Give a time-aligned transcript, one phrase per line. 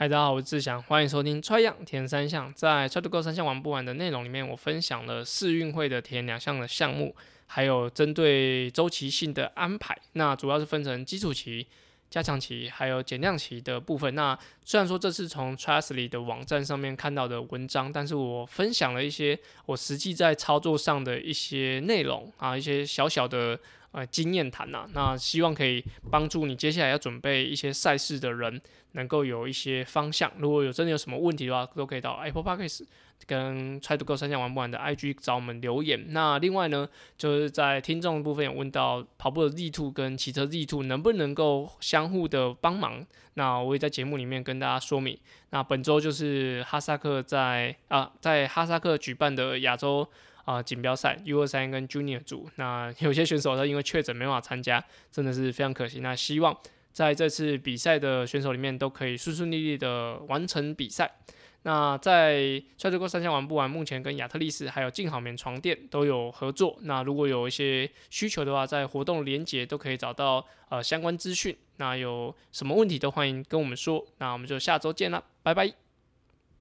[0.00, 2.48] 嗨，大家好，我是志祥，欢迎收听《Try 样田三项》。
[2.54, 7.16] 在《Try to Go 三项玩不完》的内容里面，我分享了世运会的田两项的项目，
[7.48, 9.98] 还有针对周期性的安排。
[10.12, 11.66] 那主要是分成基础期、
[12.08, 14.14] 加强期，还有减量期的部分。
[14.14, 19.36] 那虽然说这是从 Trysly 的网站上面看到的文章，但是我分享了一些
[19.66, 23.58] 我实际在操作上的一些内容啊，一些小小的
[23.92, 24.88] 呃经验谈呐。
[24.92, 28.60] 那希望可以帮助你接下来要准备一些赛事的人。
[28.92, 32.84] 能够有一些方向，如果有真的有什么问题的话，都可以到 Apple Podcast
[33.26, 36.06] 跟 Try to Go 三项玩不完的 IG 找我们留言。
[36.08, 36.88] 那另外呢，
[37.18, 45.16] 就是在听众部分有问到跑步的 Z2 跟骑车 Z2 能不能够相互的帮忙，那我也在节目里面跟大家说明。
[45.50, 50.08] 那本周就是哈萨克在啊，在哈萨克举办的亚洲
[50.48, 56.00] 啊锦标赛 U 二三跟 Junior 组，那 有些选手他因为确诊没办法参加，真的是非常可惜。
[56.00, 56.56] 那希望。
[56.90, 61.08] 在这次比赛的选手里面，都可以顺顺利利的完成比赛。
[61.62, 62.40] 那在
[62.76, 66.76] Try to Go 三项玩不完，目前跟亚特力士还有静好眠床垫都有合作。
[66.82, 71.56] 那如果有一些需求的话，在活动连结都可以找到呃相关资讯。
[71.76, 74.04] 那有什么问题都欢迎跟我们说。
[74.18, 75.87] 那我们就下周见了，拜拜。